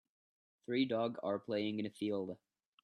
Three 0.65 0.85
dogs 0.85 1.19
are 1.21 1.37
playing 1.37 1.77
in 1.77 1.85
a 1.85 1.91
field 1.91 2.35